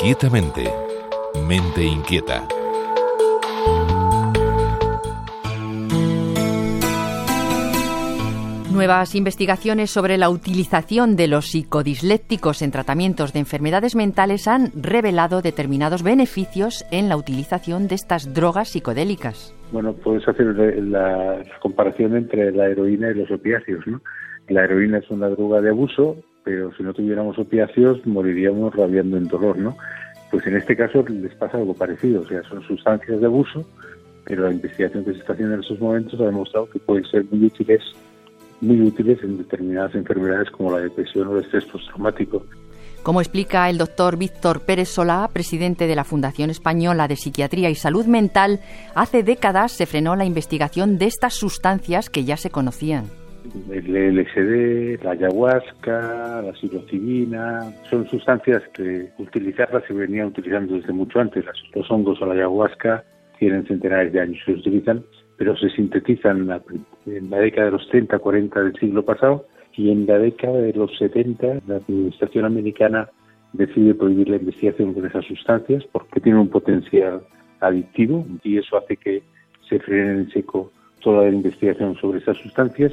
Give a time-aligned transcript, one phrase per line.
[0.00, 0.62] Inquietamente.
[1.48, 2.46] Mente inquieta.
[8.72, 15.42] Nuevas investigaciones sobre la utilización de los psicodislécticos en tratamientos de enfermedades mentales han revelado
[15.42, 19.52] determinados beneficios en la utilización de estas drogas psicodélicas.
[19.72, 20.46] Bueno, puedes hacer
[20.80, 24.00] la, comparación entre la heroína y los opiáceos, ¿no?
[24.48, 26.16] La heroína es una droga de abuso,
[26.48, 29.76] pero si no tuviéramos opiáceos moriríamos rabiando en dolor, ¿no?
[30.30, 33.66] Pues en este caso les pasa algo parecido, o sea, son sustancias de abuso,
[34.24, 37.26] pero la investigación que se está haciendo en estos momentos ha demostrado que pueden ser
[37.30, 37.82] muy útiles
[38.62, 42.42] muy útiles en determinadas enfermedades como la depresión o el estrés postraumático.
[43.02, 47.74] Como explica el doctor Víctor Pérez Solá, presidente de la Fundación Española de Psiquiatría y
[47.74, 48.60] Salud Mental,
[48.94, 53.17] hace décadas se frenó la investigación de estas sustancias que ya se conocían.
[53.70, 61.20] El LSD, la ayahuasca, la psilocibina, son sustancias que utilizarlas se venían utilizando desde mucho
[61.20, 61.44] antes.
[61.74, 63.04] Los hongos o la ayahuasca
[63.38, 65.04] tienen centenares de años se utilizan
[65.38, 66.50] pero se sintetizan
[67.06, 70.72] en la, década de los 30, 40 del siglo pasado y en la década de
[70.72, 73.08] los 70 la administración americana
[73.52, 77.22] decide prohibir la investigación con esas sustancias porque tienen un potencial
[77.60, 79.22] adictivo y eso hace que
[79.68, 82.92] se frene en seco toda la investigación sobre esas sustancias.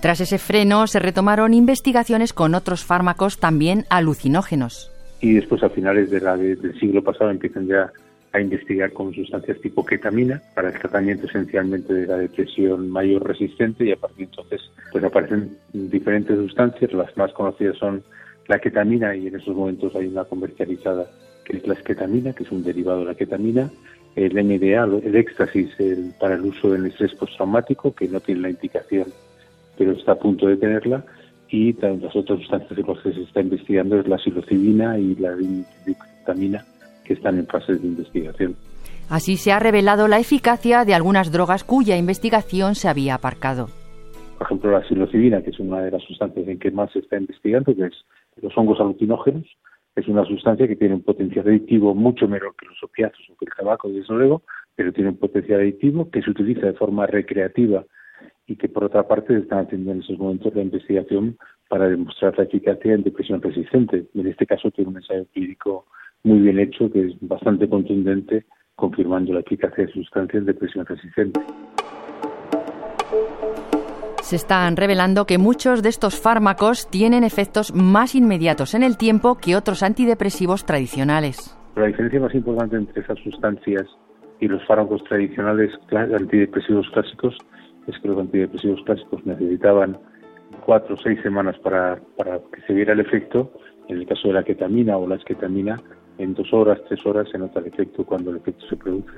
[0.00, 4.90] Tras ese freno se retomaron investigaciones con otros fármacos también alucinógenos.
[5.20, 7.90] Y después a finales de la, del siglo pasado empiezan ya
[8.32, 13.86] a investigar con sustancias tipo ketamina para el tratamiento esencialmente de la depresión mayor resistente
[13.86, 14.60] y a partir de entonces
[14.92, 18.02] pues aparecen diferentes sustancias, las más conocidas son
[18.48, 21.06] la ketamina y en estos momentos hay una comercializada
[21.44, 23.70] que es la esketamina, que es un derivado de la ketamina,
[24.16, 28.50] el MDA, el éxtasis el, para el uso del estrés postraumático, que no tiene la
[28.50, 29.06] indicación,
[29.76, 31.04] pero está a punto de tenerla,
[31.48, 35.36] y las otras sustancias que se está investigando es la psilocibina y la
[36.18, 36.64] ketamina
[37.04, 38.56] que están en fase de investigación.
[39.08, 43.68] Así se ha revelado la eficacia de algunas drogas cuya investigación se había aparcado.
[44.38, 47.16] Por ejemplo, la psilocibina, que es una de las sustancias en que más se está
[47.16, 48.04] investigando, que es
[48.42, 49.46] los hongos alucinógenos,
[49.94, 53.46] es una sustancia que tiene un potencial adictivo mucho menor que los opiáceos o que
[53.46, 54.42] el tabaco, desde luego,
[54.74, 57.84] pero tiene un potencial adictivo que se utiliza de forma recreativa
[58.46, 61.36] y que por otra parte están haciendo en estos momentos la investigación
[61.68, 64.06] para demostrar la eficacia en depresión resistente.
[64.14, 65.86] En este caso tiene un ensayo clínico
[66.22, 68.46] muy bien hecho, que es bastante contundente,
[68.76, 71.40] confirmando la eficacia de sustancias de presión resistente.
[74.22, 79.36] Se están revelando que muchos de estos fármacos tienen efectos más inmediatos en el tiempo
[79.36, 81.56] que otros antidepresivos tradicionales.
[81.76, 83.84] La diferencia más importante entre esas sustancias
[84.40, 87.36] y los fármacos tradicionales antidepresivos clásicos
[87.86, 89.98] es que los antidepresivos clásicos necesitaban
[90.64, 93.52] cuatro o seis semanas para, para que se viera el efecto.
[93.88, 95.80] En el caso de la ketamina o la esketamina,
[96.18, 99.12] en dos horas, tres horas se nota el efecto cuando el efecto se produce.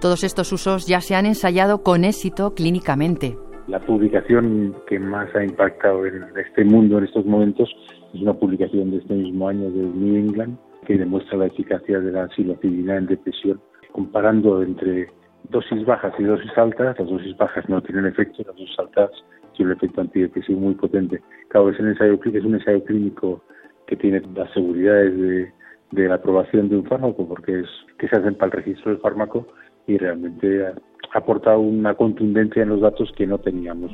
[0.00, 3.36] Todos estos usos ya se han ensayado con éxito clínicamente.
[3.68, 7.68] La publicación que más ha impactado en este mundo en estos momentos
[8.14, 12.12] es una publicación de este mismo año de New England que demuestra la eficacia de
[12.12, 13.60] la psilocibina en depresión,
[13.92, 15.08] comparando entre
[15.50, 16.98] dosis bajas y dosis altas.
[16.98, 19.10] Las dosis bajas no tienen efecto, las dosis altas
[19.54, 21.22] tienen un efecto antidepresivo muy potente.
[21.48, 23.42] Claro, es un ensayo, es un ensayo clínico
[23.86, 25.52] que tiene las seguridades de,
[25.92, 27.68] de la aprobación de un fármaco, porque es
[27.98, 29.46] que se hacen para el registro del fármaco
[29.86, 30.74] y realmente ha
[31.14, 33.92] aportado una contundencia en los datos que no teníamos.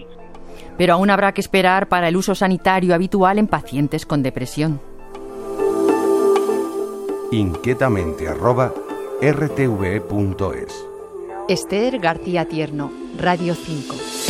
[0.78, 4.80] Pero aún habrá que esperar para el uso sanitario habitual en pacientes con depresión.
[7.30, 8.72] Inquietamente arroba
[9.22, 10.91] rtv.es
[11.48, 14.21] Esther García Tierno, Radio 5.